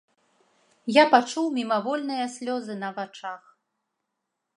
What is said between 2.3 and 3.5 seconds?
слёзы на вачах.